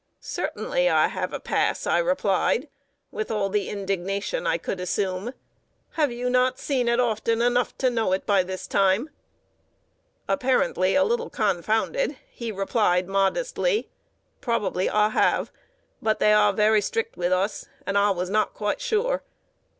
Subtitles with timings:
[0.19, 2.67] "Certainly, I have a pass," I replied,
[3.11, 5.31] with all the indignation I could assume.
[5.91, 9.11] "Have you not seen it often enough to know by this time?"
[10.27, 13.91] Apparently a little confounded, he replied, modestly:
[14.39, 15.51] [Sidenote: "EXCUSE ME FOR DETAINING YOU."] "Probably I have;
[16.01, 19.21] but they are very strict with us, and I was not quite sure."